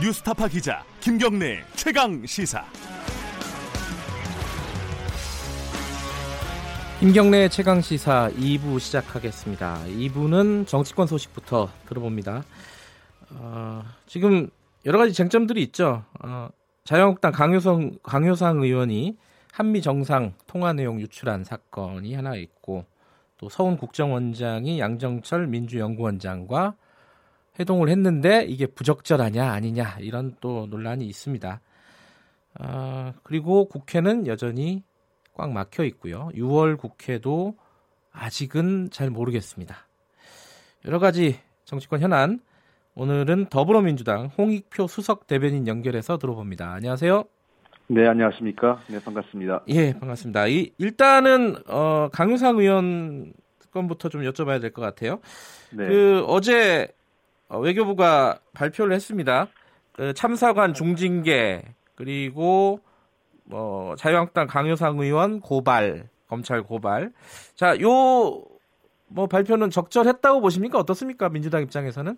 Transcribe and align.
뉴스타파 0.00 0.46
기자 0.46 0.84
김경래 1.00 1.64
최강 1.74 2.24
시사. 2.24 2.64
김경래 7.00 7.48
최강 7.48 7.80
시사 7.80 8.30
2부 8.36 8.78
시작하겠습니다. 8.78 9.80
2부는 9.86 10.68
정치권 10.68 11.08
소식부터 11.08 11.68
들어봅니다. 11.86 12.44
어, 13.30 13.82
지금 14.06 14.48
여러 14.86 14.98
가지 14.98 15.12
쟁점들이 15.12 15.62
있죠. 15.64 16.04
어, 16.22 16.48
자유한국당 16.84 17.32
강효성 17.32 17.98
강효상 18.04 18.62
의원이 18.62 19.16
한미 19.52 19.82
정상 19.82 20.34
통화 20.46 20.72
내용 20.72 21.00
유출한 21.00 21.42
사건이 21.42 22.14
하나 22.14 22.36
있고 22.36 22.84
또 23.36 23.48
서훈 23.48 23.76
국정원장이 23.76 24.78
양정철 24.78 25.48
민주연구원장과 25.48 26.76
회동을 27.58 27.88
했는데 27.88 28.44
이게 28.48 28.66
부적절하냐 28.66 29.50
아니냐 29.50 29.96
이런 30.00 30.34
또 30.40 30.66
논란이 30.70 31.04
있습니다. 31.06 31.60
어, 32.60 33.12
그리고 33.22 33.66
국회는 33.68 34.26
여전히 34.26 34.82
꽉 35.34 35.52
막혀 35.52 35.84
있고요. 35.84 36.30
6월 36.34 36.78
국회도 36.78 37.56
아직은 38.12 38.90
잘 38.90 39.10
모르겠습니다. 39.10 39.76
여러 40.84 40.98
가지 40.98 41.38
정치권 41.64 42.00
현안 42.00 42.40
오늘은 42.94 43.46
더불어민주당 43.46 44.26
홍익표 44.36 44.88
수석 44.88 45.26
대변인 45.26 45.68
연결해서 45.68 46.18
들어봅니다. 46.18 46.72
안녕하세요. 46.72 47.24
네, 47.90 48.06
안녕하십니까? 48.06 48.80
네, 48.88 49.00
반갑습니다. 49.02 49.62
예, 49.68 49.92
반갑습니다. 49.92 50.46
이, 50.48 50.72
일단은 50.78 51.56
어, 51.68 52.08
강유상 52.12 52.58
의원 52.58 53.32
건부터 53.70 54.08
좀 54.08 54.22
여쭤봐야 54.22 54.60
될 54.60 54.72
것 54.72 54.82
같아요. 54.82 55.20
네. 55.70 55.86
그 55.86 56.24
어제 56.26 56.88
어, 56.90 56.97
외교부가 57.56 58.38
발표를 58.54 58.94
했습니다. 58.94 59.48
그 59.92 60.12
참사관 60.14 60.74
중징계 60.74 61.62
그리고 61.94 62.80
뭐 63.44 63.96
자유한국당 63.96 64.46
강효상 64.46 64.98
의원 64.98 65.40
고발, 65.40 66.08
검찰 66.28 66.62
고발. 66.62 67.12
자, 67.54 67.80
요 67.80 68.58
뭐 69.08 69.26
발표는 69.26 69.70
적절했다고 69.70 70.40
보십니까? 70.40 70.78
어떻습니까? 70.78 71.28
민주당 71.28 71.62
입장에서는? 71.62 72.16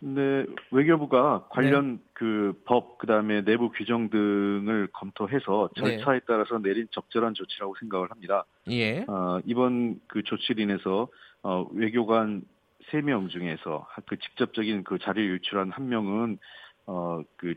네, 0.00 0.44
외교부가 0.70 1.46
관련 1.50 1.96
네. 1.96 2.02
그법 2.12 2.98
그다음에 2.98 3.42
내부 3.42 3.70
규정 3.70 4.10
등을 4.10 4.88
검토해서 4.92 5.70
네. 5.76 5.80
절차에 5.80 6.20
네. 6.20 6.24
따라서 6.26 6.58
내린 6.58 6.86
적절한 6.92 7.34
조치라고 7.34 7.74
생각을 7.80 8.10
합니다. 8.10 8.44
예. 8.68 9.04
어, 9.08 9.40
이번 9.44 10.00
그 10.06 10.22
조치로 10.22 10.62
인해서 10.62 11.08
어, 11.42 11.66
외교관 11.72 12.42
3명 12.90 13.28
중에서 13.30 13.86
그 14.06 14.18
직접적인 14.18 14.84
그 14.84 14.98
자료를 14.98 15.30
유출한 15.30 15.70
한 15.70 15.88
명은 15.88 16.38
어그 16.86 17.54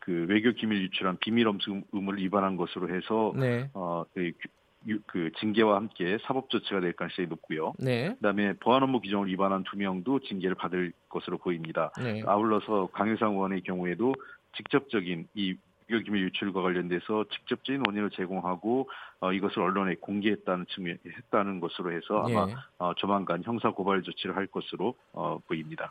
그 0.00 0.26
외교 0.28 0.52
기밀 0.52 0.82
유출한 0.82 1.18
비밀 1.18 1.48
엄수 1.48 1.82
의무를 1.92 2.20
위반한 2.20 2.56
것으로 2.56 2.94
해서 2.94 3.32
네. 3.34 3.68
어, 3.74 4.04
그, 4.14 4.30
그 5.06 5.30
징계와 5.40 5.74
함께 5.74 6.16
사법 6.22 6.48
조치가 6.48 6.78
될 6.78 6.92
가능성이 6.92 7.26
높고요. 7.26 7.72
네. 7.78 8.14
그다음에 8.14 8.52
보안 8.52 8.84
업무 8.84 9.00
규정을 9.00 9.26
위반한 9.26 9.64
두 9.64 9.76
명도 9.76 10.20
징계를 10.20 10.54
받을 10.54 10.92
것으로 11.08 11.38
보입니다. 11.38 11.90
네. 12.00 12.22
아울러서 12.24 12.90
강효상 12.92 13.32
의원의 13.32 13.62
경우에도 13.62 14.14
직접적인 14.56 15.26
이 15.34 15.56
외교 15.88 16.04
기밀 16.04 16.24
유출과 16.24 16.62
관련돼서 16.62 17.24
직접적인 17.30 17.82
원인을 17.86 18.10
제공하고 18.10 18.88
어, 19.20 19.32
이것을 19.32 19.62
언론에 19.62 19.94
공개했다는 19.96 20.66
측면 20.68 20.98
했다는 21.06 21.60
것으로 21.60 21.92
해서 21.92 22.24
아마 22.26 22.48
예. 22.50 22.54
어, 22.78 22.92
조만간 22.96 23.42
형사 23.44 23.70
고발 23.70 24.02
조치를 24.02 24.36
할 24.36 24.46
것으로 24.46 24.94
어, 25.12 25.38
보입니다. 25.46 25.90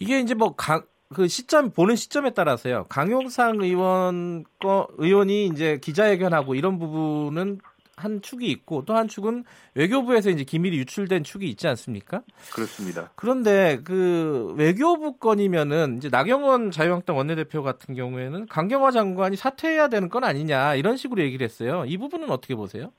이게 0.00 0.20
이제 0.20 0.34
뭐 0.34 0.54
강, 0.54 0.82
그 1.12 1.28
시점 1.28 1.70
보는 1.70 1.96
시점에 1.96 2.30
따라서요. 2.30 2.86
강용상 2.88 3.60
의원 3.60 4.44
거 4.58 4.88
의원이 4.96 5.46
이제 5.46 5.78
기자회견하고 5.78 6.54
이런 6.54 6.78
부분은 6.78 7.60
한 7.96 8.22
축이 8.22 8.50
있고 8.50 8.84
또 8.84 8.94
한 8.94 9.08
축은 9.08 9.44
외교부에서 9.74 10.30
이제 10.30 10.44
기밀이 10.44 10.76
유출된 10.78 11.24
축이 11.24 11.48
있지 11.48 11.68
않습니까? 11.68 12.22
그렇습니다. 12.54 13.10
그런데 13.16 13.80
그 13.84 14.54
외교부 14.56 15.18
건이면은 15.18 15.96
이제 15.98 16.08
나경원 16.10 16.70
자유한국당 16.70 17.16
원내대표 17.16 17.62
같은 17.62 17.94
경우에는 17.94 18.46
강경화 18.46 18.90
장관이 18.90 19.36
사퇴해야 19.36 19.88
되는 19.88 20.08
건 20.08 20.24
아니냐 20.24 20.74
이런 20.74 20.96
식으로 20.96 21.22
얘기를 21.22 21.44
했어요. 21.44 21.84
이 21.86 21.96
부분은 21.96 22.30
어떻게 22.30 22.54
보세요? 22.54 22.92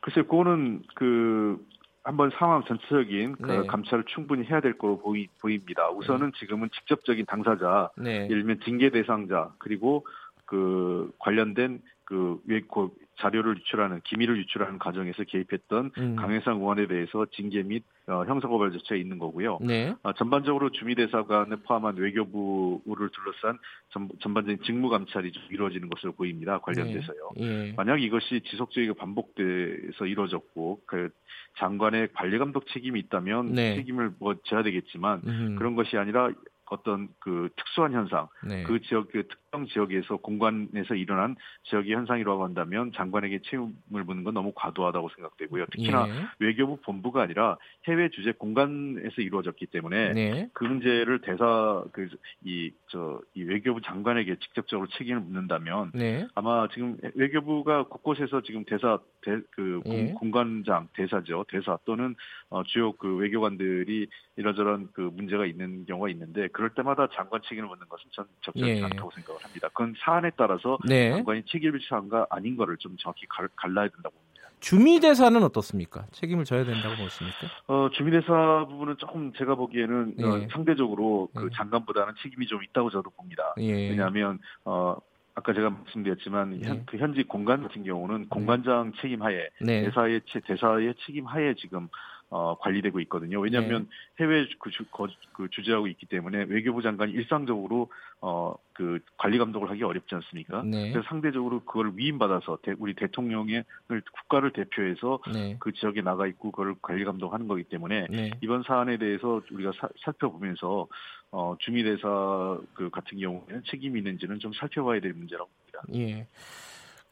글쎄, 0.00 0.22
그거는 0.22 0.82
그 0.94 1.58
한번 2.04 2.30
상황 2.38 2.62
전체적인 2.64 3.36
그 3.42 3.50
네. 3.50 3.66
감찰을 3.66 4.04
충분히 4.06 4.44
해야 4.44 4.60
될 4.60 4.78
거로 4.78 4.98
보이, 5.00 5.26
보입니다. 5.40 5.90
우선은 5.90 6.30
네. 6.30 6.38
지금은 6.38 6.70
직접적인 6.72 7.26
당사자, 7.26 7.90
네. 7.96 8.26
예를 8.30 8.42
들면 8.42 8.60
징계 8.64 8.90
대상자 8.90 9.50
그리고 9.58 10.06
그 10.44 11.10
관련된 11.18 11.82
그, 12.04 12.40
그 12.72 12.90
자료를 13.18 13.56
유출하는 13.58 14.00
기밀을 14.04 14.36
유출하는 14.38 14.78
과정에서 14.78 15.24
개입했던 15.24 15.90
음. 15.98 16.16
강혜상 16.16 16.58
의원에 16.58 16.86
대해서 16.86 17.26
징계 17.32 17.62
및 17.62 17.84
어, 18.06 18.24
형사고발 18.24 18.72
조치가 18.72 18.94
있는 18.96 19.18
거고요. 19.18 19.58
네. 19.62 19.94
어, 20.02 20.12
전반적으로 20.12 20.70
주미대사관을 20.70 21.58
포함한 21.62 21.96
외교부를 21.96 23.08
둘러싼 23.10 23.58
전, 23.90 24.08
전반적인 24.20 24.62
직무 24.64 24.88
감찰이 24.88 25.32
좀 25.32 25.42
이루어지는 25.50 25.88
것으로 25.88 26.12
보입니다. 26.12 26.58
관련돼서요. 26.58 27.30
네. 27.36 27.46
네. 27.46 27.74
만약 27.76 28.02
이것이 28.02 28.42
지속적이게 28.42 28.92
반복돼서 28.94 30.06
이루어졌고 30.06 30.82
그 30.86 31.10
장관의 31.58 32.10
관리 32.12 32.38
감독 32.38 32.66
책임이 32.68 33.00
있다면 33.00 33.54
네. 33.54 33.76
책임을 33.76 34.12
뭐 34.18 34.36
져야 34.44 34.62
되겠지만 34.62 35.22
음. 35.26 35.56
그런 35.56 35.74
것이 35.74 35.96
아니라 35.96 36.30
어떤 36.68 37.08
그 37.20 37.48
특수한 37.56 37.92
현상, 37.92 38.28
네. 38.44 38.64
그 38.64 38.80
지역 38.82 39.10
그특 39.12 39.38
정 39.56 39.66
지역에서 39.66 40.18
공간에서 40.18 40.94
일어난 40.94 41.34
지역의 41.64 41.94
현상이라고 41.94 42.44
한다면 42.44 42.92
장관에게 42.94 43.40
책임을 43.44 44.04
묻는 44.04 44.22
건 44.22 44.34
너무 44.34 44.52
과도하다고 44.54 45.08
생각되고요. 45.16 45.66
특히나 45.72 46.06
예. 46.08 46.12
외교부 46.38 46.76
본부가 46.76 47.22
아니라 47.22 47.56
해외 47.88 48.10
주재 48.10 48.32
공간에서 48.32 49.22
이루어졌기 49.22 49.66
때문에 49.66 50.12
네. 50.12 50.50
그 50.52 50.64
문제를 50.64 51.20
대사 51.22 51.82
그 51.92 52.08
이 52.44 52.70
저이 52.88 53.44
외교부 53.44 53.80
장관에게 53.80 54.36
직접적으로 54.36 54.88
책임을 54.96 55.20
묻는다면 55.20 55.90
네. 55.94 56.26
아마 56.34 56.68
지금 56.68 56.96
외교부가 57.14 57.84
곳곳에서 57.84 58.42
지금 58.42 58.64
대사 58.64 58.98
대, 59.22 59.38
그 59.50 59.80
예. 59.86 60.12
공관장 60.12 60.88
대사죠 60.94 61.44
대사 61.48 61.78
또는 61.84 62.14
어, 62.50 62.62
주요 62.62 62.92
그 62.92 63.16
외교관들이 63.16 64.06
이러저런 64.36 64.90
그 64.92 65.00
문제가 65.00 65.46
있는 65.46 65.86
경우가 65.86 66.08
있는데 66.10 66.48
그럴 66.48 66.70
때마다 66.70 67.08
장관 67.14 67.40
책임을 67.42 67.68
묻는 67.68 67.88
것은 67.88 68.04
전 68.12 68.26
적절하지 68.42 68.78
예. 68.78 68.84
않다고 68.84 69.10
생각을 69.10 69.42
합니다. 69.42 69.45
그건 69.68 69.94
사안에 69.98 70.30
따라서 70.36 70.78
네. 70.86 71.10
장관이 71.10 71.44
책임을 71.46 71.80
지한가 71.80 72.26
아닌 72.30 72.56
거를 72.56 72.76
좀 72.76 72.96
정확히 72.98 73.26
갈, 73.28 73.48
갈라야 73.56 73.88
된다고 73.88 74.14
봅니다. 74.14 74.26
주미대사는 74.60 75.42
어떻습니까? 75.42 76.06
책임을 76.12 76.44
져야 76.44 76.64
된다고 76.64 76.96
보십니까? 76.96 77.46
어, 77.66 77.88
주미대사 77.92 78.66
부분은 78.68 78.96
조금 78.98 79.32
제가 79.34 79.54
보기에는 79.54 80.14
예. 80.18 80.24
어, 80.24 80.48
상대적으로 80.50 81.28
그 81.34 81.46
예. 81.46 81.56
장관보다는 81.56 82.14
책임이 82.22 82.46
좀 82.46 82.62
있다고 82.64 82.90
저도 82.90 83.10
봅니다. 83.10 83.54
예. 83.58 83.90
왜냐하면 83.90 84.38
어, 84.64 84.96
아까 85.34 85.52
제가 85.52 85.70
말씀드렸지만 85.70 86.58
네. 86.58 86.68
현, 86.68 86.86
그 86.86 86.96
현지 86.96 87.22
공간 87.22 87.62
같은 87.62 87.84
경우는 87.84 88.28
공관장 88.28 88.92
책임하에 89.00 89.48
네. 89.60 89.84
대사의 89.84 90.22
대사의 90.46 90.94
책임하에 91.04 91.54
지금 91.54 91.88
어, 92.30 92.56
관리되고 92.58 92.98
있거든요. 93.00 93.38
왜냐하면 93.38 93.88
네. 94.18 94.24
해외 94.24 94.48
그, 94.58 94.70
주, 94.70 94.84
거, 94.86 95.06
그 95.34 95.48
주재하고 95.50 95.86
있기 95.88 96.06
때문에 96.06 96.46
외교부 96.48 96.82
장관이 96.82 97.12
일상적으로 97.12 97.90
어, 98.20 98.54
그 98.98 99.12
관리 99.16 99.38
감독을 99.38 99.70
하기 99.70 99.82
어렵지 99.82 100.14
않습니까? 100.14 100.62
네. 100.62 100.90
그래서 100.90 101.06
상대적으로 101.08 101.60
그걸 101.60 101.92
위임받아서 101.94 102.58
대, 102.62 102.74
우리 102.78 102.94
대통령의 102.94 103.64
국가를 103.88 104.52
대표해서 104.52 105.20
네. 105.32 105.56
그 105.58 105.72
지역에 105.72 106.02
나가 106.02 106.26
있고 106.26 106.50
그걸 106.50 106.74
관리 106.82 107.04
감독하는 107.04 107.48
거기 107.48 107.64
때문에 107.64 108.06
네. 108.10 108.30
이번 108.40 108.62
사안에 108.62 108.98
대해서 108.98 109.40
우리가 109.50 109.72
사, 109.78 109.88
살펴보면서 110.04 110.86
어, 111.30 111.56
주미대사 111.58 112.58
그 112.74 112.90
같은 112.90 113.18
경우에는 113.18 113.62
책임이 113.70 113.98
있는지는 113.98 114.38
좀 114.38 114.52
살펴봐야 114.52 115.00
될 115.00 115.12
문제라고 115.12 115.50
봅니다. 115.50 115.82
예. 115.94 116.26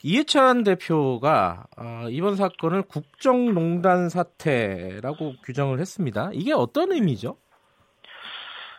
이해찬 0.02 0.64
대표가 0.64 1.64
어, 1.78 2.08
이번 2.10 2.36
사건을 2.36 2.82
국정농단 2.82 4.10
사태라고 4.10 5.34
규정을 5.42 5.80
했습니다. 5.80 6.30
이게 6.34 6.52
어떤 6.52 6.92
의미죠? 6.92 7.38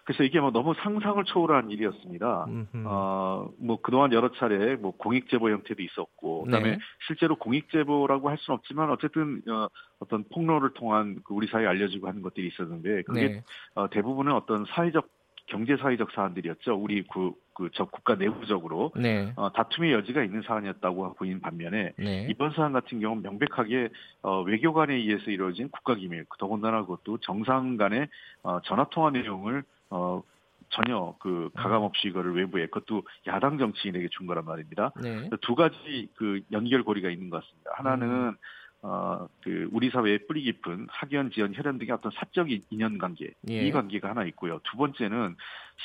그래서 0.06 0.24
이게 0.24 0.40
뭐 0.40 0.52
너무 0.52 0.74
상상을 0.76 1.22
초월한 1.26 1.72
일이었습니다. 1.72 2.48
어, 2.86 3.50
뭐 3.58 3.82
그동안 3.82 4.14
여러 4.14 4.32
차례 4.34 4.76
뭐 4.76 4.92
공익 4.96 5.30
제보 5.30 5.50
형태도 5.50 5.82
있었고, 5.82 6.44
그다음에 6.44 6.72
네. 6.72 6.80
실제로 7.08 7.36
공익 7.36 7.70
제보라고 7.72 8.30
할 8.30 8.38
수는 8.38 8.58
없지만 8.60 8.92
어쨌든 8.92 9.42
어, 9.50 9.68
어떤 10.00 10.24
폭로를 10.32 10.74
통한 10.76 11.20
그 11.24 11.34
우리 11.34 11.48
사회에 11.48 11.66
알려지고 11.66 12.08
하는 12.08 12.22
것들이 12.22 12.48
있었는데 12.48 13.02
그게 13.02 13.28
네. 13.30 13.44
어, 13.74 13.90
대부분은 13.90 14.32
어떤 14.32 14.66
사회적 14.66 15.10
경제 15.48 15.78
사회적 15.78 16.12
사안들이었죠. 16.12 16.76
우리 16.76 17.04
그, 17.04 17.32
그, 17.54 17.70
저 17.74 17.86
국가 17.86 18.16
내부적으로. 18.16 18.92
네. 18.96 19.32
어, 19.36 19.52
다툼의 19.52 19.92
여지가 19.94 20.24
있는 20.24 20.42
사안이었다고 20.42 21.14
보인 21.16 21.40
반면에 21.40 21.94
네. 21.98 22.28
이번 22.30 22.52
사안 22.52 22.74
같은 22.74 23.00
경우는 23.00 23.24
명백하게 23.24 23.90
어, 24.24 24.42
외교관에 24.42 24.96
의해서 24.96 25.30
이루어진 25.30 25.70
국가기밀, 25.70 26.26
더군다나 26.40 26.82
그것도 26.82 27.20
정상 27.20 27.78
간의 27.78 28.08
어, 28.44 28.60
전화통화 28.62 29.12
내용을 29.12 29.64
어, 29.90 30.22
전혀 30.70 31.16
그 31.20 31.50
가감 31.56 31.84
없이 31.84 32.08
이거를 32.08 32.36
외부에 32.36 32.66
그것도 32.68 33.04
야당 33.28 33.58
정치인에게 33.58 34.10
준 34.12 34.28
거란 34.28 34.46
말입니다. 34.46 34.92
네. 35.02 35.30
두 35.42 35.56
가지 35.56 36.10
그 36.16 36.42
연결고리가 36.52 37.10
있는 37.10 37.30
것 37.30 37.44
같습니다. 37.44 37.72
하나는 37.76 38.08
음. 38.08 38.36
어, 38.82 39.28
그 39.42 39.68
우리 39.72 39.90
사회에 39.90 40.20
뿌리 40.28 40.44
깊은 40.44 40.88
학연, 40.90 41.32
지연, 41.32 41.56
혈연 41.56 41.80
등의 41.80 41.92
어떤 41.92 42.12
사적 42.12 42.50
인연 42.70 43.00
관계 43.00 43.34
예. 43.50 43.68
이 43.68 43.72
관계가 43.72 44.10
하나 44.10 44.24
있고요. 44.26 44.60
두 44.64 44.78
번째는 44.78 45.36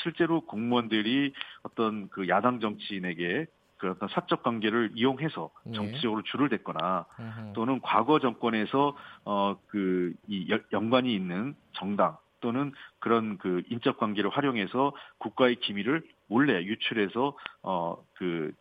실제로 0.03 0.43
공무원들이 0.43 1.33
어떤 1.63 2.11
그 2.11 2.29
야당 2.29 2.61
정치인에게 2.61 3.47
그 3.79 3.91
어떤 3.91 4.09
사적 4.11 4.43
관계를 4.43 4.91
이용해서 4.95 5.51
예. 5.69 5.73
정치적으로 5.73 6.23
줄을 6.25 6.51
댔거나 6.51 7.07
또는 7.55 7.81
과거 7.81 8.19
정권에서 8.19 8.95
어그 9.25 10.13
이 10.29 10.55
연관이 10.73 11.15
있는 11.15 11.55
정당 11.73 12.19
또는 12.41 12.73
그런 12.99 13.39
그 13.39 13.63
인적 13.69 13.99
관계를 13.99 14.31
활용해서 14.31 14.93
국가의 15.19 15.57
기밀을 15.57 16.03
몰래 16.27 16.63
유출해서 16.63 17.37
어그 17.63 18.53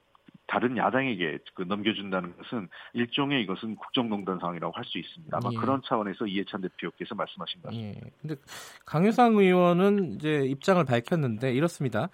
다른 0.50 0.78
야당에게 0.78 1.38
그 1.54 1.62
넘겨준다는 1.62 2.36
것은 2.36 2.70
일종의 2.94 3.44
이것은 3.44 3.76
국정농단 3.76 4.40
상황이라고 4.40 4.74
할 4.76 4.84
수 4.84 4.98
있습니다. 4.98 5.38
아마 5.38 5.52
예. 5.54 5.58
그런 5.58 5.82
차원에서 5.86 6.26
이해찬 6.26 6.62
대표께서 6.62 7.14
말씀하신 7.14 7.62
것 7.62 7.68
같습니다. 7.70 8.00
예. 8.06 8.12
근데 8.22 8.36
강효상 8.86 9.36
의원은 9.36 10.16
이제 10.16 10.46
입장을 10.46 10.84
밝혔는데 10.84 11.54
이렇습니다. 11.54 12.10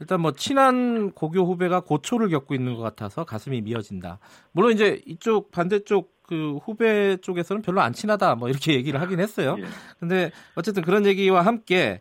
일단 0.00 0.20
뭐 0.20 0.32
친한 0.32 1.12
고교 1.12 1.44
후배가 1.46 1.80
고초를 1.80 2.28
겪고 2.28 2.54
있는 2.54 2.74
것 2.74 2.82
같아서 2.82 3.24
가슴이 3.24 3.60
미어진다. 3.60 4.18
물론 4.52 4.72
이제 4.72 5.00
이쪽 5.06 5.50
반대쪽 5.50 6.12
그 6.22 6.58
후배 6.64 7.16
쪽에서는 7.18 7.62
별로 7.62 7.80
안 7.80 7.92
친하다 7.92 8.34
뭐 8.36 8.48
이렇게 8.48 8.74
얘기를 8.74 9.00
하긴 9.00 9.20
했어요. 9.20 9.56
예. 9.58 9.64
근데 10.00 10.32
어쨌든 10.54 10.82
그런 10.82 11.06
얘기와 11.06 11.42
함께 11.42 12.00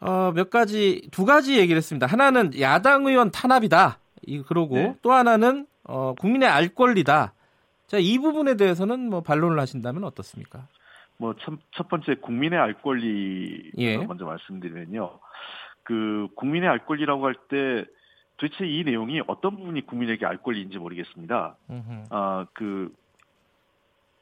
어, 0.00 0.32
몇 0.34 0.48
가지 0.48 1.08
두 1.10 1.24
가지 1.24 1.58
얘기를 1.58 1.76
했습니다. 1.76 2.06
하나는 2.06 2.58
야당 2.60 3.06
의원 3.06 3.30
탄압이다. 3.30 3.98
이 4.26 4.42
그러고 4.42 4.76
네. 4.76 4.96
또 5.02 5.12
하나는 5.12 5.66
어, 5.84 6.14
국민의 6.14 6.48
알 6.48 6.68
권리다. 6.68 7.34
자, 7.86 7.98
이 7.98 8.18
부분에 8.18 8.56
대해서는 8.56 9.08
뭐 9.08 9.22
반론을 9.22 9.58
하신다면 9.58 10.04
어떻습니까? 10.04 10.68
뭐첫 11.16 11.88
번째 11.88 12.16
국민의 12.20 12.58
알 12.58 12.74
권리 12.74 13.70
예. 13.78 13.96
먼저 13.98 14.24
말씀드리면요. 14.24 15.18
그 15.88 16.28
국민의 16.36 16.68
알 16.68 16.84
권리라고 16.84 17.24
할 17.24 17.34
때 17.48 17.84
도대체 18.36 18.66
이 18.66 18.84
내용이 18.84 19.22
어떤 19.26 19.56
부분이 19.56 19.86
국민에게 19.86 20.26
알 20.26 20.36
권리인지 20.36 20.78
모르겠습니다. 20.78 21.56
아그 22.10 22.94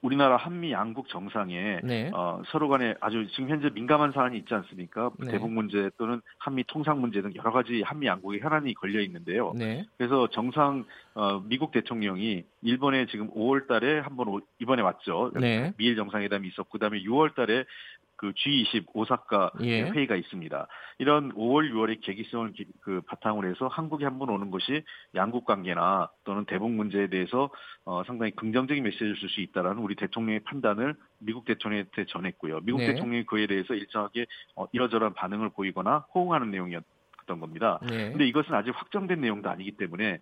우리나라 0.01 0.37
한미 0.37 0.71
양국 0.73 1.09
정상에 1.09 1.81
네. 1.83 2.11
어, 2.15 2.41
서로 2.47 2.69
간에 2.69 2.95
아주 3.01 3.27
지금 3.33 3.49
현재 3.49 3.71
민감한 3.71 4.13
사안이 4.13 4.39
있지 4.39 4.55
않습니까? 4.55 5.11
네. 5.19 5.33
대북 5.33 5.51
문제 5.51 5.91
또는 5.99 6.21
한미 6.39 6.65
통상 6.69 7.01
문제 7.01 7.21
등 7.21 7.33
여러 7.35 7.51
가지 7.51 7.83
한미 7.83 8.07
양국의 8.07 8.41
현안이 8.41 8.73
걸려 8.75 9.01
있는데요. 9.01 9.53
네. 9.57 9.85
그래서 9.99 10.29
정상 10.29 10.85
어, 11.15 11.41
미국 11.41 11.73
대통령이 11.73 12.45
일본에 12.63 13.07
지금 13.07 13.31
5월달에 13.31 14.01
한번 14.03 14.41
이번에 14.61 14.83
왔죠. 14.83 15.33
네. 15.35 15.73
미일 15.77 15.97
정상회담이 15.97 16.47
있었고 16.49 16.71
그다음에 16.71 17.03
6월달에 17.03 17.67
그 18.17 18.33
G20 18.33 18.87
오사카 18.95 19.53
예. 19.63 19.83
회의가 19.83 20.17
있습니다. 20.17 20.67
이런 20.99 21.33
5월, 21.35 21.71
6월의 21.71 22.01
계기성을 22.03 22.53
그 22.81 23.01
바탕으로 23.07 23.49
해서 23.49 23.69
한국에 23.69 24.05
한 24.05 24.19
번 24.19 24.31
오는 24.31 24.51
것이 24.51 24.83
양국 25.15 25.45
관계나 25.45 26.11
또는 26.25 26.47
대북 26.47 26.71
문제에 26.71 27.09
대해서 27.09 27.51
어, 27.85 28.03
상당히 28.07 28.33
긍정적인 28.33 28.83
메시지를 28.83 29.15
줄 29.17 29.29
수 29.29 29.41
있다라는 29.41 29.83
우리 29.83 29.95
대통령의 29.97 30.41
판단을 30.41 30.95
미국 31.19 31.45
대통령한테 31.45 32.07
전했고요. 32.07 32.61
미국 32.63 32.79
네. 32.79 32.95
대통령이 32.95 33.25
그에 33.27 33.47
대해서 33.47 33.75
일정하게 33.75 34.27
어, 34.55 34.67
이러저러한 34.73 35.15
반응을 35.15 35.51
보이거나 35.51 36.07
호응하는 36.15 36.51
내용이었 36.51 36.83
던 37.27 37.41
겁니다. 37.41 37.81
네. 37.83 38.11
근데 38.11 38.25
이것은 38.29 38.55
아직 38.55 38.71
확정된 38.71 39.21
내용도 39.21 39.51
아니기 39.51 39.73
때문에 39.73 40.21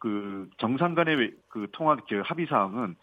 그 0.00 0.48
정상 0.58 0.96
간의 0.96 1.32
그 1.48 1.68
통화 1.70 1.94
그 1.94 2.22
합의 2.24 2.46
사항은 2.46 2.96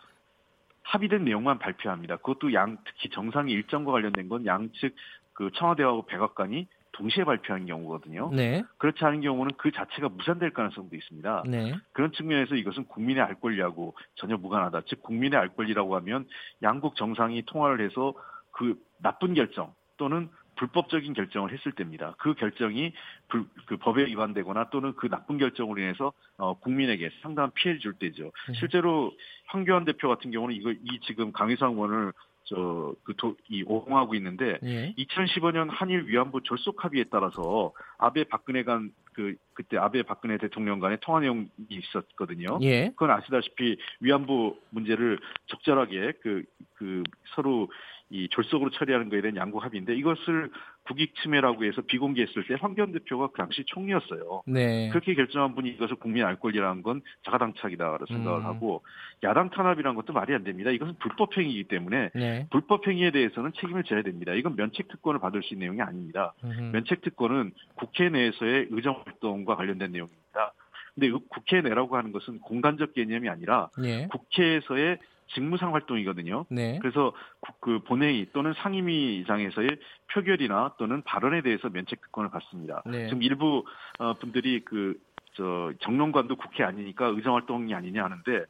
합의된 0.88 1.26
내용만 1.26 1.60
발표합니다. 1.60 2.18
그것도 2.18 2.54
양 2.54 2.78
특히 2.86 3.10
정상의 3.10 3.54
일정과 3.54 3.92
관련된 3.92 4.30
건 4.30 4.46
양측 4.46 4.96
그 5.34 5.52
청와대하고 5.54 6.06
백악관이 6.06 6.68
동시에 6.94 7.26
발표한 7.26 7.66
경우거든요. 7.66 8.32
네. 8.34 8.64
그렇지 8.78 9.04
않은 9.04 9.22
경우는 9.22 9.52
그 9.58 9.72
자체가 9.72 10.10
무산될 10.10 10.52
가능성도 10.52 10.96
있습니다. 10.96 11.44
네. 11.46 11.76
그런 11.92 12.12
측면에서 12.14 12.56
이것은 12.56 12.86
국민의 12.86 13.22
알 13.22 13.36
권리하고 13.36 13.96
전혀 14.16 14.38
무관하다. 14.38 14.82
즉 14.88 15.04
국민의 15.04 15.38
알 15.38 15.50
권리라고 15.50 15.96
하면 15.98 16.26
양국 16.64 16.96
정상이 16.96 17.44
통화를 17.46 17.86
해서 17.86 18.14
그 18.52 18.76
나쁜 19.00 19.34
결정 19.34 19.74
또는 19.98 20.30
불법적인 20.58 21.14
결정을 21.14 21.52
했을 21.54 21.72
때입니다. 21.72 22.16
그 22.18 22.34
결정이 22.34 22.94
불, 23.30 23.46
그 23.66 23.78
법에 23.78 24.06
위반되거나 24.06 24.70
또는 24.70 24.94
그 24.98 25.10
나쁜 25.10 25.38
결정으로 25.38 25.80
인해서 25.82 26.14
어, 26.38 26.54
국민에게 26.60 27.10
상당한 27.22 27.52
피해를 27.54 27.80
줄 27.80 27.94
때죠. 27.94 28.32
음. 28.50 28.54
실제로 28.56 29.14
황교안 29.48 29.86
대표 29.86 30.10
같은 30.10 30.32
경우는 30.32 30.56
이거 30.56 30.72
이 30.72 31.00
지금 31.04 31.32
강희상 31.32 31.74
의원을 31.74 32.12
저그이 32.46 33.64
오공하고 33.66 34.16
있는데 34.16 34.58
예. 34.64 34.94
2015년 34.98 35.68
한일 35.70 36.08
위안부 36.08 36.44
졸속 36.44 36.84
합의에 36.84 37.06
따라서 37.12 37.74
아베 37.98 38.24
박근혜 38.24 38.64
간 38.64 38.92
그 39.18 39.34
그때 39.56 39.78
아베 39.78 40.04
박근혜 40.04 40.38
대통령 40.38 40.80
간의 40.80 41.00
통화 41.02 41.20
내용이 41.20 41.48
있었거든요. 41.70 42.60
예. 42.62 42.90
그건 42.90 43.10
아시다시피 43.10 43.76
위안부 44.00 44.60
문제를 44.70 45.18
적절하게 45.48 46.12
그그 46.22 46.44
그 46.76 47.04
서로 47.34 47.68
이 48.10 48.30
졸속으로 48.30 48.72
처리하는 48.72 49.10
것에 49.10 49.22
대한 49.22 49.36
양국 49.36 49.64
합의인데 49.64 49.96
이것을 49.96 50.50
국익 50.84 51.14
침해라고 51.16 51.66
해서 51.66 51.82
비공개했을 51.82 52.48
때 52.48 52.56
황교안 52.60 52.94
대표가 52.94 53.28
그 53.28 53.38
당시 53.38 53.66
총리였어요. 53.66 54.44
네. 54.48 54.90
그렇게 54.90 55.14
결정한 55.14 55.54
분이 55.56 55.70
이것을 55.72 55.98
국민 55.98 56.24
알 56.24 56.40
권리라는 56.40 56.84
건 56.84 57.02
자가당착이다라고 57.26 58.06
생각을 58.06 58.40
음. 58.40 58.46
하고 58.46 58.84
야당 59.24 59.50
탄압이라는 59.50 59.96
것도 59.98 60.14
말이 60.14 60.34
안 60.34 60.46
됩니다. 60.46 60.72
이것은 60.72 60.96
불법 61.00 61.38
행위이기 61.38 61.66
때문에 61.66 62.12
네. 62.16 62.48
불법 62.50 62.88
행위에 62.88 63.12
대해서는 63.12 63.52
책임을 63.60 63.84
져야 63.84 64.02
됩니다. 64.04 64.34
이건 64.34 64.56
면책 64.56 64.88
특권을 64.88 65.20
받을 65.20 65.44
수 65.44 65.54
있는 65.54 65.66
내용이 65.66 65.82
아닙니다. 65.82 66.34
음. 66.46 66.72
면책 66.72 67.02
특권은 67.02 67.52
국회 67.76 68.08
내에서의 68.08 68.68
의정 68.70 69.04
활동과 69.06 69.58
관련된 69.58 69.92
내용입니다. 69.92 70.54
근데 70.96 71.12
국회 71.30 71.62
내라고 71.62 71.98
하는 71.98 72.12
것은 72.12 72.40
공간적 72.40 72.94
개념이 72.94 73.30
아니라 73.30 73.70
네. 73.78 74.08
국회에서의 74.08 74.98
직무상 75.34 75.74
활동이거든요. 75.74 76.46
네. 76.50 76.80
그래서 76.82 77.14
그 77.60 77.80
본회의 77.80 78.28
또는 78.34 78.54
상임위장에서의 78.54 79.78
표결이나 80.14 80.76
또는 80.78 81.02
발언에 81.04 81.42
대해서 81.42 81.70
면책 81.70 82.02
특권을 82.02 82.30
받습니다. 82.30 82.84
네. 82.86 83.08
지금 83.08 83.22
일부 83.24 83.64
어, 84.00 84.14
분들이 84.14 84.62
그 84.62 84.96
저 85.38 85.72
정론관도 85.80 86.36
국회 86.36 86.64
아니니까 86.64 87.06
의정 87.06 87.36
활동이 87.36 87.74
아니냐 87.74 88.04
하는데 88.04 88.46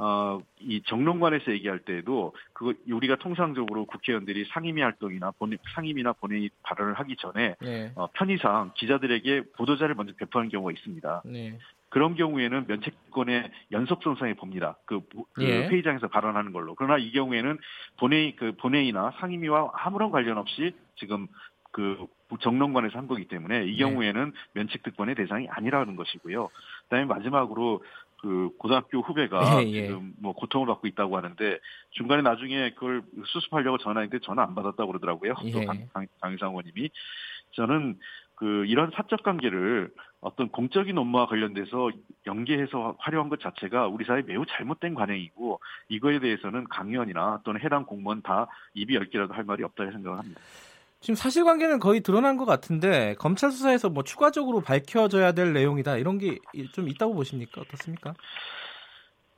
어, 0.00 0.38
이 0.60 0.80
정론관에서 0.86 1.50
얘기할 1.50 1.80
때에도 1.80 2.32
그 2.52 2.74
우리가 2.88 3.16
통상적으로 3.16 3.84
국회의원들이 3.84 4.44
상임위 4.52 4.80
활동이나 4.80 5.32
본, 5.32 5.58
상임이나 5.74 6.12
본회의 6.12 6.50
발언을 6.62 6.94
하기 6.94 7.16
전에 7.16 7.56
네. 7.60 7.92
어, 7.96 8.06
편의상 8.14 8.70
기자들에게 8.76 9.50
보도자를 9.56 9.96
먼저 9.96 10.12
배포하는 10.16 10.50
경우가 10.50 10.70
있습니다. 10.70 11.22
네. 11.24 11.58
그런 11.88 12.14
경우에는 12.14 12.66
면책권의 12.68 13.50
연속성상에 13.72 14.34
봅니다. 14.34 14.76
그, 14.84 15.00
그 15.32 15.44
예. 15.44 15.68
회의장에서 15.68 16.08
발언하는 16.08 16.52
걸로. 16.52 16.74
그러나 16.74 16.98
이 16.98 17.10
경우에는 17.12 17.58
본회의 17.98 18.36
그 18.36 18.52
본회의나 18.56 19.12
상임위와 19.18 19.72
아무런 19.74 20.10
관련 20.10 20.38
없이 20.38 20.74
지금 20.96 21.26
그 21.72 22.06
정론관에서 22.40 22.98
한 22.98 23.06
거기 23.06 23.26
때문에 23.26 23.64
이 23.64 23.72
네. 23.72 23.76
경우에는 23.78 24.32
네. 24.32 24.32
면책특권의 24.52 25.14
대상이 25.14 25.48
아니라는 25.48 25.96
것이고요. 25.96 26.48
그다음에 26.84 27.06
마지막으로 27.06 27.82
그 28.20 28.50
고등학교 28.58 29.00
후배가 29.00 29.62
예, 29.62 29.68
예. 29.68 29.86
지금 29.86 30.12
뭐 30.18 30.32
고통을 30.32 30.66
받고 30.66 30.88
있다고 30.88 31.16
하는데 31.16 31.58
중간에 31.90 32.22
나중에 32.22 32.70
그걸 32.70 33.02
수습하려고 33.24 33.78
전화했는데 33.78 34.24
전화 34.24 34.42
안 34.42 34.54
받았다고 34.54 34.88
그러더라고요. 34.88 35.34
예. 35.44 35.52
또 35.52 35.64
강, 35.64 35.88
강, 35.92 36.06
강희상 36.20 36.50
의원님이 36.50 36.90
저는 37.52 37.98
그 38.34 38.64
이런 38.66 38.90
사적 38.94 39.22
관계를 39.22 39.92
어떤 40.20 40.48
공적인 40.48 40.98
업무와 40.98 41.26
관련돼서 41.26 41.90
연계해서 42.26 42.96
활용한 42.98 43.28
것 43.28 43.40
자체가 43.40 43.86
우리 43.86 44.04
사회 44.04 44.22
매우 44.22 44.44
잘못된 44.46 44.94
관행이고 44.94 45.60
이거에 45.88 46.18
대해서는 46.18 46.64
강의원이나 46.68 47.40
또는 47.44 47.60
해당 47.62 47.84
공무원 47.84 48.20
다 48.22 48.48
입이 48.74 48.94
열 48.94 49.08
개라도 49.10 49.34
할 49.34 49.44
말이 49.44 49.62
없다 49.62 49.84
생각을 49.90 50.18
합니다. 50.18 50.40
지금 51.00 51.14
사실관계는 51.14 51.78
거의 51.78 52.00
드러난 52.00 52.36
것 52.36 52.44
같은데 52.44 53.14
검찰 53.20 53.52
수사에서 53.52 53.88
뭐 53.88 54.02
추가적으로 54.02 54.60
밝혀져야 54.60 55.30
될 55.30 55.52
내용이다 55.52 55.96
이런 55.96 56.18
게 56.18 56.38
좀 56.72 56.88
있다고 56.88 57.14
보십니까 57.14 57.60
어떻습니까? 57.60 58.14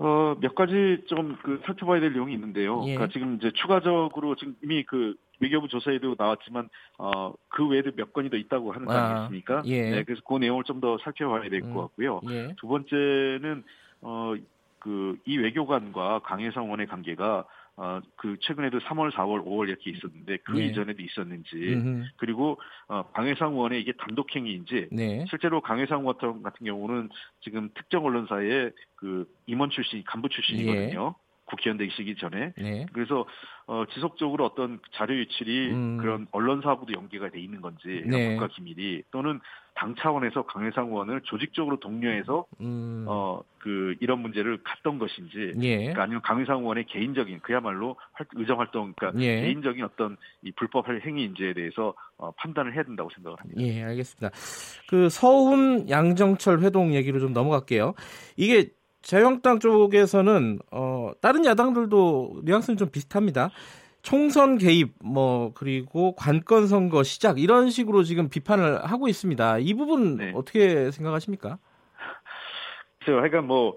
어, 0.03 0.35
몇 0.41 0.55
가지 0.55 1.05
좀 1.09 1.37
그 1.43 1.61
살펴봐야 1.67 2.01
될 2.01 2.13
내용이 2.13 2.33
있는데요. 2.35 2.83
예. 2.87 2.95
그러니까 2.95 3.13
지금 3.13 3.37
이제 3.37 3.51
추가적으로 3.55 4.35
지금 4.37 4.57
이미 4.63 4.83
그 4.83 5.15
외교부 5.41 5.69
조사에도 5.69 6.15
나왔지만 6.19 6.69
어, 6.99 7.33
그 7.49 7.67
외에도 7.69 7.91
몇 7.95 8.13
건이 8.13 8.31
더 8.31 8.37
있다고 8.37 8.73
하는 8.73 8.87
거 8.87 8.93
아, 8.95 9.05
아니겠습니까? 9.05 9.63
예. 9.67 9.91
네, 9.91 10.05
그래서 10.05 10.23
그 10.27 10.35
내용을 10.37 10.65
좀 10.65 10.81
더 10.81 10.97
살펴봐야 11.03 11.49
될것 11.51 11.71
음, 11.71 11.77
같고요. 11.77 12.21
예. 12.31 12.55
두 12.59 12.67
번째는 12.67 13.63
어, 14.03 14.35
그 14.79 15.17
이 15.27 15.37
외교관과 15.37 16.21
강혜성 16.21 16.71
원의 16.71 16.87
관계가 16.87 17.45
어, 17.83 17.99
그 18.17 18.37
최근에도 18.41 18.79
3월, 18.81 19.11
4월, 19.11 19.43
5월 19.43 19.69
이렇게 19.69 19.91
있었는데 19.91 20.37
그 20.45 20.53
네. 20.53 20.67
이전에도 20.67 21.03
있었는지 21.03 21.57
음흠. 21.57 22.09
그리고 22.19 22.61
어, 22.89 23.11
강혜상 23.13 23.55
의원의 23.55 23.81
이게 23.81 23.93
단독행위인지 23.93 24.89
네. 24.93 25.25
실제로 25.31 25.63
강혜상 25.63 26.01
의원 26.01 26.43
같은 26.43 26.67
경우는 26.67 27.09
지금 27.41 27.71
특정 27.75 28.05
언론사의 28.05 28.73
그 28.97 29.25
임원 29.47 29.71
출신, 29.71 30.05
간부 30.05 30.29
출신이거든요. 30.29 31.15
예. 31.17 31.30
국회의원 31.51 31.79
되시기 31.79 32.17
전에 32.17 32.53
네. 32.57 32.87
그래서 32.93 33.27
어, 33.67 33.85
지속적으로 33.93 34.45
어떤 34.47 34.81
자료 34.93 35.15
유출이 35.15 35.71
음. 35.71 35.99
그런 35.99 36.27
언론 36.33 36.61
사하고도 36.61 36.93
연계가 36.93 37.31
돼 37.31 37.41
있는 37.41 37.61
건지 37.61 38.03
네. 38.07 38.35
국가 38.35 38.49
기밀이 38.49 39.03
또는 39.11 39.41
당 39.75 39.95
차원에서 39.95 40.43
강혜상 40.43 40.89
의원을 40.89 41.21
조직적으로 41.23 41.79
독려해서 41.79 42.45
음. 42.61 43.05
어그 43.07 43.95
이런 44.01 44.21
문제를 44.21 44.59
갔던 44.65 44.99
것인지 44.99 45.55
예. 45.63 45.77
그러니까 45.77 46.03
아니면 46.03 46.23
강혜상 46.23 46.59
의원의 46.59 46.87
개인적인 46.87 47.41
그야말로 47.41 47.97
의정 48.35 48.59
활동 48.59 48.93
그러니까 48.97 49.23
예. 49.23 49.43
개인적인 49.43 49.85
어떤 49.85 50.17
이 50.43 50.51
불법 50.53 50.89
행위인지에 50.89 51.55
대해서 51.55 51.95
어, 52.19 52.31
판단을 52.33 52.75
해야 52.75 52.83
된다고 52.83 53.09
생각을 53.15 53.39
합니다. 53.41 53.63
예, 53.63 53.85
알겠습니다. 53.85 54.31
그 54.89 55.09
서훈 55.09 55.89
양정철 55.89 56.61
회동 56.61 56.93
얘기로 56.93 57.21
좀 57.21 57.33
넘어갈게요. 57.33 57.95
이게 58.37 58.71
자유한국당 59.03 59.59
쪽에서는 59.59 60.59
어, 60.71 61.13
다른 61.21 61.45
야당들도 61.45 62.43
뉘앙스는 62.45 62.77
좀 62.77 62.91
비슷합니다. 62.91 63.51
총선 64.03 64.57
개입 64.57 64.95
뭐 65.03 65.53
그리고 65.55 66.15
관건 66.15 66.67
선거 66.67 67.03
시작 67.03 67.39
이런 67.39 67.71
식으로 67.71 68.03
지금 68.03 68.29
비판을 68.29 68.85
하고 68.85 69.09
있습니다. 69.09 69.59
이 69.59 69.75
부분 69.75 70.17
네. 70.17 70.33
어떻게 70.35 70.91
생각하십니까? 70.91 71.59
글쎄요. 72.99 73.21
하여간 73.21 73.47
뭐 73.47 73.77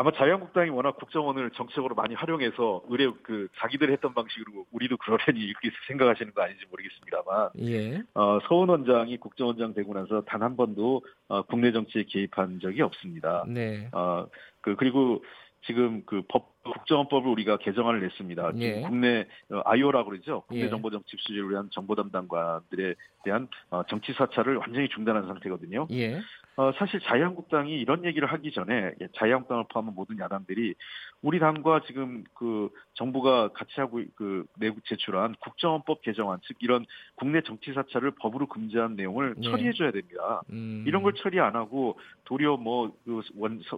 아마 0.00 0.12
자유한국당이 0.12 0.70
워낙 0.70 0.96
국정원을 0.96 1.50
정책으로 1.50 1.96
많이 1.96 2.14
활용해서 2.14 2.82
의뢰 2.88 3.10
그 3.24 3.48
자기들 3.58 3.90
했던 3.90 4.14
방식으로 4.14 4.64
우리도 4.70 4.96
그러려니 4.96 5.40
이렇게 5.40 5.70
생각하시는 5.88 6.32
거 6.32 6.42
아닌지 6.42 6.64
모르겠습니다만 6.70 7.50
예. 7.62 8.02
어, 8.14 8.38
서훈 8.48 8.68
원장이 8.68 9.16
국정원장 9.18 9.74
되고 9.74 9.92
나서 9.92 10.22
단 10.22 10.38
한 10.38 10.56
번도 10.56 11.02
어, 11.26 11.42
국내 11.42 11.72
정치에 11.72 12.04
개입한 12.04 12.60
적이 12.60 12.82
없습니다. 12.82 13.44
네. 13.48 13.88
어, 13.92 14.26
그 14.60 14.76
그리고 14.76 15.24
지금 15.66 16.04
그법 16.06 16.57
국정원법을 16.72 17.28
우리가 17.30 17.58
개정안을 17.58 18.00
냈습니다. 18.00 18.52
예. 18.56 18.80
국내 18.82 19.26
어, 19.50 19.62
아이오라 19.64 20.04
그러죠. 20.04 20.42
국내 20.48 20.64
예. 20.64 20.68
정보 20.68 20.90
정치 20.90 21.16
수주를 21.16 21.50
위한 21.50 21.68
정보 21.72 21.94
담당관들에 21.94 22.94
대한 23.24 23.48
어, 23.70 23.82
정치 23.84 24.12
사찰을 24.12 24.56
완전히 24.56 24.88
중단한 24.88 25.26
상태거든요. 25.26 25.88
예. 25.90 26.20
어, 26.56 26.72
사실 26.76 26.98
자유한국당이 27.00 27.78
이런 27.78 28.04
얘기를 28.04 28.26
하기 28.32 28.50
전에 28.50 28.92
자유한국당을 29.16 29.64
포함한 29.70 29.94
모든 29.94 30.18
야당들이 30.18 30.74
우리 31.22 31.38
당과 31.38 31.82
지금 31.86 32.24
그 32.34 32.70
정부가 32.94 33.48
같이 33.48 33.74
하고 33.76 34.02
그 34.16 34.44
내국 34.58 34.84
제출한 34.84 35.36
국정원법 35.40 36.02
개정안 36.02 36.40
즉 36.44 36.56
이런 36.60 36.84
국내 37.14 37.42
정치 37.42 37.72
사찰을 37.72 38.12
법으로 38.20 38.46
금지한 38.48 38.96
내용을 38.96 39.34
네. 39.36 39.48
처리해 39.48 39.72
줘야 39.72 39.92
됩니다. 39.92 40.42
음. 40.50 40.84
이런 40.86 41.02
걸 41.02 41.12
처리 41.14 41.38
안 41.38 41.54
하고 41.54 41.98
도리어 42.24 42.56
뭐 42.56 42.88
그 43.04 43.22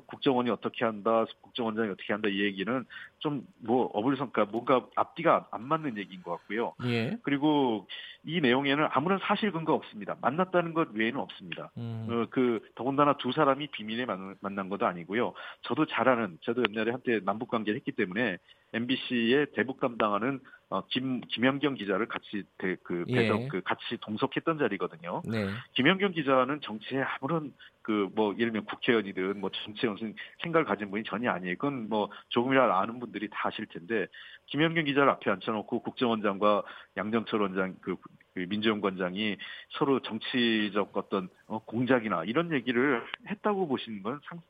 국정원이 0.07 0.51
어떻게 0.51 0.85
한다, 0.85 1.25
국정원장이 1.41 1.91
어떻게 1.91 2.13
한다 2.13 2.29
이 2.29 2.41
얘기는 2.41 2.80
and 2.81 2.87
좀 3.21 3.45
뭐 3.63 3.87
어불성가 3.93 4.47
뭔가 4.47 4.87
앞뒤가 4.97 5.47
안 5.51 5.63
맞는 5.63 5.97
얘기인 5.99 6.23
것 6.23 6.33
같고요. 6.33 6.75
예. 6.85 7.17
그리고 7.23 7.87
이 8.25 8.41
내용에는 8.41 8.89
아무런 8.91 9.19
사실 9.23 9.53
근거 9.53 9.75
없습니다. 9.75 10.17
만났다는 10.21 10.75
것 10.75 10.89
외에는 10.93 11.21
없습니다. 11.21 11.71
음. 11.77 12.07
어, 12.11 12.27
그 12.31 12.61
더군다나 12.75 13.15
두 13.17 13.33
사람이 13.33 13.69
비밀에 13.69 14.07
만난, 14.07 14.35
만난 14.41 14.69
것도 14.69 14.87
아니고요. 14.87 15.33
저도 15.63 15.87
잘 15.87 16.09
아는 16.09 16.39
저도 16.43 16.65
옛날에 16.69 16.91
한때 16.91 17.21
남북 17.25 17.49
관계를 17.49 17.77
했기 17.79 17.93
때문에 17.93 18.39
MBC의 18.73 19.47
대북 19.55 19.81
담당하는 19.81 20.41
어, 20.69 20.85
김 20.89 21.21
김현경 21.23 21.75
기자를 21.75 22.07
같이 22.07 22.45
대, 22.59 22.77
그 22.85 23.05
배석 23.07 23.43
예. 23.43 23.49
그 23.49 23.61
같이 23.63 23.97
동석했던 24.01 24.59
자리거든요. 24.59 25.23
네. 25.27 25.49
김현경 25.75 26.13
기자는 26.13 26.61
정치에 26.61 27.03
아무런 27.03 27.53
그 27.83 28.11
뭐 28.15 28.33
예를 28.35 28.53
들면 28.53 28.67
국회의원이든 28.67 29.41
뭐 29.41 29.51
정치에 29.51 29.91
무슨 29.91 30.15
생각을 30.43 30.65
가진 30.65 30.91
분이 30.91 31.05
전혀 31.05 31.31
아니에요. 31.31 31.57
그건 31.57 31.89
뭐 31.89 32.11
조금이라도 32.29 32.73
아는 32.73 33.01
분 33.01 33.10
들이 33.13 33.29
다 33.31 33.49
아실 33.49 33.67
텐데 33.67 34.07
김현경 34.47 34.85
기자를 34.85 35.09
앞에 35.11 35.31
앉혀놓고 35.31 35.83
국정원장과 35.83 36.63
양정철 36.97 37.43
원장 37.43 37.77
그, 37.81 37.97
그 38.35 38.47
민주연구원장이 38.49 39.37
서로 39.71 40.01
정치적 40.01 40.97
어떤 40.97 41.29
어, 41.47 41.59
공작이나 41.65 42.25
이런 42.25 42.53
얘기를 42.53 43.03
했다고 43.29 43.69
보시는 43.69 44.03
건 44.03 44.21
상, 44.29 44.41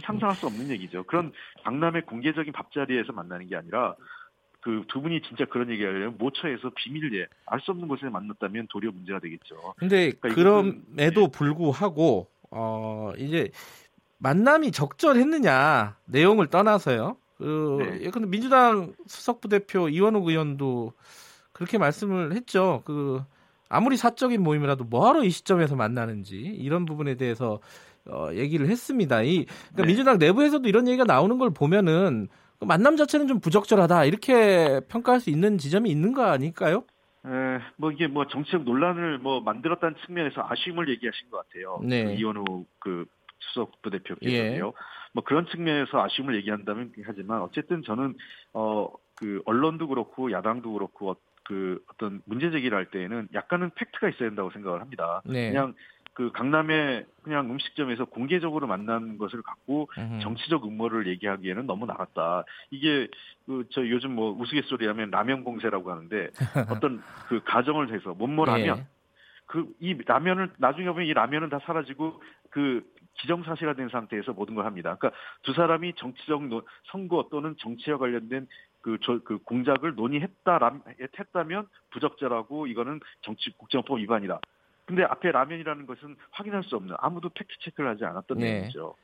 상상할 0.00 0.36
수 0.36 0.46
없는 0.46 0.70
얘기죠. 0.70 1.04
그런 1.04 1.32
강남의 1.64 2.02
공개적인 2.02 2.52
밥자리에서 2.52 3.12
만나는 3.12 3.48
게 3.48 3.56
아니라 3.56 3.94
그두 4.62 5.02
분이 5.02 5.22
진짜 5.22 5.44
그런 5.44 5.70
얘기 5.70 5.84
하려면 5.84 6.16
모처에서 6.18 6.70
비밀리에 6.76 7.26
알 7.46 7.60
수 7.60 7.72
없는 7.72 7.88
곳에 7.88 8.08
만났다면 8.08 8.68
도리어 8.70 8.92
문제가 8.92 9.18
되겠죠. 9.18 9.74
근데 9.76 10.12
그러니까 10.12 10.28
그럼에도 10.40 11.28
불구하고 11.28 12.28
어 12.50 13.12
이제 13.18 13.50
만남이 14.18 14.70
적절했느냐 14.70 15.96
내용을 16.06 16.46
떠나서요. 16.46 17.16
그 17.42 17.78
네. 17.80 18.10
근데 18.10 18.28
민주당 18.28 18.92
수석부 19.06 19.48
대표 19.48 19.88
이원욱 19.88 20.28
의원도 20.28 20.92
그렇게 21.52 21.78
말씀을 21.78 22.32
했죠. 22.34 22.82
그 22.84 23.22
아무리 23.68 23.96
사적인 23.96 24.42
모임이라도 24.42 24.84
뭐하러 24.84 25.24
이 25.24 25.30
시점에서 25.30 25.76
만나는지 25.76 26.36
이런 26.36 26.84
부분에 26.84 27.16
대해서 27.16 27.60
어, 28.06 28.28
얘기를 28.32 28.68
했습니다. 28.68 29.22
이 29.22 29.44
그러니까 29.44 29.82
네. 29.82 29.86
민주당 29.86 30.18
내부에서도 30.18 30.68
이런 30.68 30.86
얘기가 30.88 31.04
나오는 31.04 31.38
걸 31.38 31.50
보면은 31.50 32.28
그 32.58 32.64
만남 32.64 32.96
자체는 32.96 33.26
좀 33.26 33.40
부적절하다 33.40 34.04
이렇게 34.04 34.80
평가할 34.88 35.20
수 35.20 35.30
있는 35.30 35.58
지점이 35.58 35.90
있는 35.90 36.12
거 36.12 36.24
아닐까요? 36.24 36.84
에, 37.24 37.28
뭐 37.76 37.92
이게 37.92 38.06
뭐 38.08 38.26
정치적 38.26 38.64
논란을 38.64 39.18
뭐 39.18 39.40
만들었다는 39.40 39.96
측면에서 40.06 40.44
아쉬움을 40.48 40.88
얘기하신 40.90 41.30
것 41.30 41.46
같아요. 41.46 41.80
네. 41.82 42.04
그 42.04 42.10
이원우 42.12 42.66
그 42.78 43.06
수석 43.38 43.80
부대표께서요. 43.82 44.66
예. 44.66 44.72
뭐 45.12 45.22
그런 45.24 45.46
측면에서 45.46 46.02
아쉬움을 46.02 46.36
얘기한다면 46.36 46.92
하지만 47.04 47.42
어쨌든 47.42 47.82
저는 47.82 48.14
어 48.52 48.88
그 49.22 49.40
언론도 49.44 49.86
그렇고 49.86 50.32
야당도 50.32 50.72
그렇고 50.72 51.16
그 51.44 51.80
어떤 51.92 52.22
문제 52.24 52.50
제기를 52.50 52.76
할 52.76 52.86
때에는 52.90 53.28
약간은 53.34 53.70
팩트가 53.76 54.08
있어야 54.08 54.28
된다고 54.28 54.50
생각을 54.50 54.80
합니다. 54.80 55.22
네. 55.24 55.50
그냥 55.50 55.74
그 56.12 56.32
강남의 56.32 57.06
그냥 57.22 57.48
음식점에서 57.48 58.06
공개적으로 58.06 58.66
만난 58.66 59.18
것을 59.18 59.42
갖고 59.42 59.88
으흠. 59.96 60.20
정치적 60.20 60.64
음모를 60.66 61.06
얘기하기에는 61.06 61.66
너무 61.66 61.86
나갔다. 61.86 62.44
이게 62.70 63.08
그 63.46 63.64
저 63.70 63.88
요즘 63.88 64.14
뭐 64.14 64.32
우스갯소리 64.32 64.86
하면 64.86 65.10
라면 65.10 65.44
공세라고 65.44 65.90
하는데 65.90 66.30
어떤 66.70 67.02
그 67.28 67.40
가정을 67.44 67.94
해서 67.94 68.14
뭐뭐 68.14 68.44
라면 68.44 68.78
예. 68.78 68.86
그이 69.46 69.98
라면을 70.06 70.50
나중에 70.58 70.86
보면 70.88 71.06
이 71.06 71.12
라면은 71.12 71.48
다 71.48 71.58
사라지고 71.64 72.22
그 72.50 72.82
기정사실화 73.20 73.74
된 73.74 73.88
상태에서 73.88 74.32
모든 74.32 74.54
걸 74.54 74.66
합니다. 74.66 74.96
그러니까 74.98 75.18
두 75.42 75.52
사람이 75.52 75.94
정치적 75.96 76.46
노, 76.46 76.62
선거 76.90 77.28
또는 77.30 77.54
정치와 77.58 77.98
관련된 77.98 78.46
그, 78.80 78.98
저, 79.02 79.20
그 79.24 79.38
공작을 79.38 79.94
논의했다, 79.94 80.82
했다면 81.18 81.68
부적절하고 81.90 82.66
이거는 82.66 83.00
정치 83.20 83.50
국정원법 83.56 83.98
위반이다. 83.98 84.40
근데 84.84 85.04
앞에 85.04 85.30
라면이라는 85.30 85.86
것은 85.86 86.16
확인할 86.32 86.64
수 86.64 86.74
없는 86.76 86.96
아무도 86.98 87.28
fact 87.28 87.52
check를 87.60 87.90
하지 87.90 88.04
않았던 88.04 88.38
네. 88.38 88.52
내용이죠. 88.54 88.94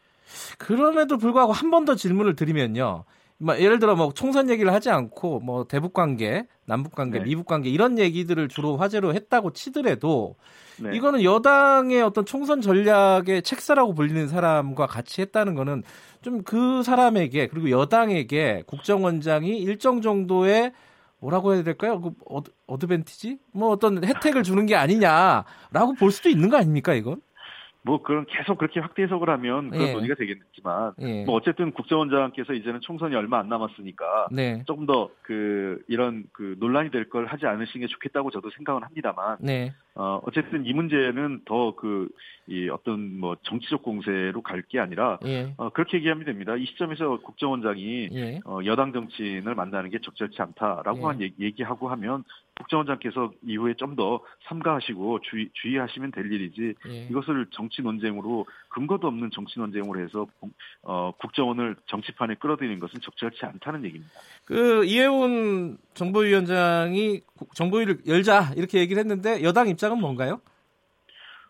그럼에도 0.59 1.17
불구하고 1.17 1.53
한 1.53 1.71
번 1.71 1.85
더 1.85 1.95
질문을 1.95 2.35
드리면요. 2.35 3.05
뭐 3.38 3.59
예를 3.59 3.78
들어 3.78 3.95
뭐 3.95 4.12
총선 4.12 4.50
얘기를 4.50 4.73
하지 4.73 4.90
않고 4.90 5.40
뭐 5.40 5.64
대북 5.64 5.92
관계, 5.92 6.47
남북 6.66 6.95
관계, 6.95 7.18
네. 7.18 7.25
미북 7.25 7.47
관계 7.47 7.71
이런 7.71 7.99
얘기들을 7.99 8.49
주로 8.49 8.76
화제로 8.76 9.14
했다고 9.14 9.52
치더라도 9.52 10.37
네. 10.80 10.97
이거는 10.97 11.23
여당의 11.23 12.02
어떤 12.02 12.25
총선 12.25 12.61
전략의 12.61 13.42
책사라고 13.42 13.95
불리는 13.95 14.28
사람과 14.28 14.87
같이 14.87 15.21
했다는 15.21 15.54
거는 15.54 15.83
좀 16.23 16.42
그 16.45 16.83
사람에게 16.83 17.49
그리고 17.49 17.71
여당에게 17.71 18.64
국정원장이 18.66 19.59
일정 19.59 20.00
정도의 20.02 20.73
뭐라고 21.21 21.54
해야 21.54 21.62
될까요? 21.62 22.00
그 22.00 22.12
ad, 22.26 22.50
advantage? 22.66 23.38
뭐 23.52 23.71
어떤 23.71 24.04
혜택을 24.04 24.42
주는 24.42 24.66
게 24.66 24.76
아니냐라고 24.76 25.95
볼 25.99 26.12
수도 26.12 26.28
있는 26.28 26.49
거 26.49 26.57
아닙니까 26.57 26.95
이건? 26.95 27.21
뭐 27.88 28.02
그런 28.02 28.26
계속 28.26 28.59
그렇게 28.59 28.80
확대 28.80 29.02
해석을 29.02 29.30
하면 29.30 29.71
그런 29.71 29.88
예. 29.88 29.92
논의가 29.95 30.14
되겠지만 30.14 30.92
예. 31.00 31.25
뭐 31.25 31.37
어쨌든 31.37 31.73
국정원장께서 31.73 32.52
이제는 32.52 32.80
총선이 32.83 33.14
얼마 33.16 33.38
안 33.38 33.49
남았으니까 33.49 34.28
네. 34.30 34.62
조금 34.66 34.85
더 34.87 35.11
그 35.23 35.83
이런 35.88 36.25
그 36.33 36.57
논란이 36.59 36.90
될 36.90 37.09
걸 37.09 37.26
하지 37.26 37.47
않으시는 37.47 37.87
게 37.87 37.90
좋겠다고 37.92 38.30
저도 38.30 38.50
생각은 38.50 38.83
합니다만 38.83 39.37
네. 39.40 39.73
어 39.95 40.21
어쨌든 40.26 40.66
이 40.66 40.73
문제는 40.75 41.42
더 41.47 41.75
그 41.75 42.09
이 42.50 42.71
어떤 42.71 43.21
뭐 43.21 43.37
정치적 43.42 43.83
공세로 43.83 44.40
갈 44.40 44.62
게 44.68 44.80
아니라 44.80 45.18
예. 45.26 45.52
어 45.59 45.68
그렇게 45.71 45.99
얘기하면 45.99 46.25
됩니다. 46.25 46.57
이 46.57 46.64
시점에서 46.64 47.18
국정원장이 47.21 48.09
예. 48.12 48.40
어 48.47 48.61
여당 48.64 48.92
정치인을 48.92 49.54
만나는 49.54 49.90
게 49.90 49.99
적절치 50.00 50.40
않다라고 50.40 50.99
예. 50.99 51.02
한 51.04 51.21
얘기, 51.21 51.35
얘기하고 51.45 51.90
하면 51.90 52.25
국정원장께서 52.59 53.33
이후에 53.47 53.75
좀 53.75 53.88
더 53.99 54.21
삼가하시고 54.49 55.21
주의, 55.23 55.49
주의하시면 55.55 56.12
될 56.12 56.31
일이지 56.31 56.75
예. 56.88 57.09
이것을 57.11 57.47
정치 57.50 57.83
논쟁으로 57.83 58.47
근거도 58.69 59.09
없는 59.09 59.31
정치 59.33 59.59
논쟁으로 59.59 60.00
해서 60.00 60.27
어, 60.83 61.11
국정원을 61.19 61.75
정치판에 61.87 62.37
끌어들이는 62.37 62.79
것은 62.79 63.00
적절치 63.00 63.45
않다는 63.45 63.85
얘기입니다. 63.87 64.12
그 64.45 64.85
이해훈 64.85 65.79
정보위원장이 65.95 67.23
정보위를 67.55 67.99
열자 68.07 68.53
이렇게 68.57 68.79
얘기를 68.79 69.00
했는데 69.00 69.43
여당 69.43 69.69
입장은 69.69 69.99
뭔가요? 69.99 70.41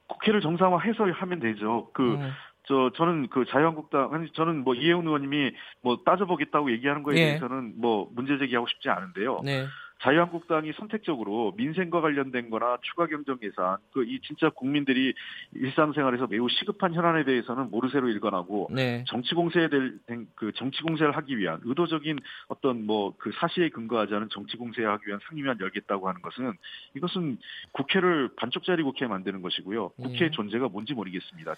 국회를 0.06 0.40
정상화해서 0.40 1.04
하면 1.04 1.40
되죠. 1.40 1.90
그 1.92 2.14
음. 2.14 2.32
저 2.64 2.90
저는 2.96 3.28
그 3.28 3.44
자유한국당 3.46 4.12
아니 4.12 4.30
저는 4.32 4.64
뭐 4.64 4.74
이해훈 4.74 5.06
의원님이 5.06 5.52
뭐 5.82 5.98
따져보겠다고 6.04 6.70
얘기하는 6.72 7.02
거에 7.02 7.16
예. 7.16 7.24
대해서는 7.26 7.74
뭐 7.76 8.08
문제 8.14 8.38
제기하고 8.38 8.66
싶지 8.68 8.88
않은데요. 8.88 9.40
네. 9.44 9.66
자유한국당이 10.02 10.72
선택적으로 10.72 11.52
민생과 11.56 12.00
관련된 12.00 12.50
거나 12.50 12.78
추가 12.82 13.06
경정 13.06 13.38
예산, 13.42 13.76
그 13.92 14.08
이 14.08 14.20
진짜 14.22 14.48
국민들이 14.48 15.12
일상생활에서 15.54 16.28
매우 16.28 16.48
시급한 16.48 16.94
현안에 16.94 17.24
대해서는 17.24 17.70
모르쇠로 17.70 18.08
일관하고 18.08 18.70
네. 18.72 19.04
정치 19.06 19.34
공세에 19.34 19.68
될그 19.68 20.52
정치 20.54 20.82
공세를 20.82 21.14
하기 21.16 21.36
위한 21.36 21.60
의도적인 21.64 22.18
어떤 22.48 22.86
뭐 22.86 23.12
그 23.18 23.32
사실에 23.32 23.68
근거하지 23.68 24.14
않은 24.14 24.28
정치 24.30 24.56
공세를 24.56 24.90
하기 24.92 25.08
위한 25.08 25.20
상임위원 25.28 25.58
열겠다고 25.60 26.08
하는 26.08 26.22
것은 26.22 26.52
이것은 26.94 27.38
국회를 27.72 28.30
반쪽짜리 28.36 28.82
국회 28.82 29.06
만드는 29.06 29.42
것이고요. 29.42 29.90
국회의 29.90 30.22
예. 30.22 30.30
존재가 30.30 30.68
뭔지 30.68 30.94
모르겠습니다. 30.94 31.54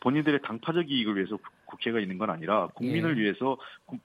본인들의 0.00 0.40
당파적 0.42 0.90
이익을 0.90 1.16
위해서 1.16 1.38
국회가 1.64 2.00
있는 2.00 2.18
건 2.18 2.30
아니라 2.30 2.68
국민을 2.74 3.16
예. 3.18 3.22
위해서 3.22 3.56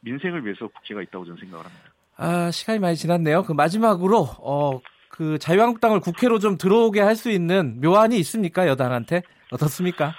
민생을 0.01 0.45
위해서 0.45 0.67
국회가 0.67 1.01
있다고 1.01 1.25
저는 1.25 1.39
생각을 1.39 1.65
합니다. 1.65 1.91
아, 2.21 2.51
시간이 2.51 2.79
많이 2.79 2.95
지났네요. 2.97 3.43
그 3.43 3.53
마지막으로 3.53 4.27
어, 4.41 4.81
그 5.09 5.39
자유한국당을 5.39 6.01
국회로 6.01 6.39
좀 6.39 6.57
들어오게 6.57 6.99
할 6.99 7.15
수 7.15 7.29
있는 7.29 7.79
묘안이 7.81 8.17
있습니까? 8.19 8.67
여당한테 8.67 9.23
어떻습니까? 9.51 10.13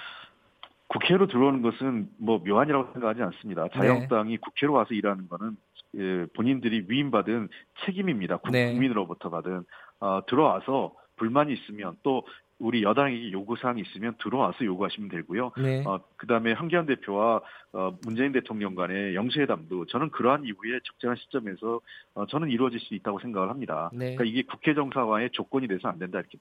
국회로 0.87 1.27
들어오는 1.27 1.61
것은 1.61 2.09
뭐 2.17 2.39
묘안이라고 2.45 2.91
생각하지 2.93 3.21
않습니다. 3.21 3.67
자유한국당이 3.73 4.31
네. 4.31 4.37
국회로 4.41 4.73
와서 4.73 4.93
일하는 4.93 5.27
거는 5.29 5.55
예, 5.97 6.25
본인들이 6.35 6.85
위임받은 6.87 7.49
책임입니다. 7.85 8.39
네. 8.51 8.71
국민으로부터 8.71 9.29
받은 9.29 9.63
어, 9.99 10.21
들어와서 10.27 10.93
불만이 11.17 11.53
있으면 11.53 11.95
또 12.03 12.23
우리 12.61 12.83
여당에게 12.83 13.31
요구사항이 13.31 13.81
있으면 13.81 14.13
들어와서 14.21 14.63
요구하시면 14.63 15.09
되고요. 15.09 15.51
네. 15.57 15.83
어, 15.85 15.99
그다음에 16.15 16.53
한기환 16.53 16.85
대표와 16.85 17.41
어, 17.73 17.97
문재인 18.03 18.31
대통령 18.31 18.75
간의 18.75 19.15
영수회담도 19.15 19.87
저는 19.87 20.11
그러한 20.11 20.45
이후에 20.45 20.79
적절한 20.83 21.17
시점에서 21.17 21.81
어, 22.13 22.25
저는 22.27 22.49
이루어질 22.49 22.79
수 22.79 22.93
있다고 22.93 23.19
생각을 23.19 23.49
합니다. 23.49 23.89
네. 23.93 24.15
그러니까 24.15 24.23
이게 24.25 24.43
국회 24.43 24.73
정상화의 24.73 25.31
조건이 25.31 25.67
돼서 25.67 25.87
안 25.87 25.97
된다 25.97 26.19
이렇게. 26.19 26.37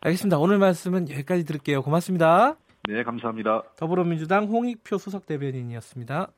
알겠습니다. 0.00 0.38
오늘 0.38 0.58
말씀은 0.58 1.10
여기까지 1.10 1.44
드릴게요. 1.44 1.82
고맙습니다. 1.82 2.56
네, 2.88 3.02
감사합니다. 3.02 3.62
더불어민주당 3.76 4.46
홍익표 4.46 4.96
수석 4.96 5.26
대변인이었습니다. 5.26 6.30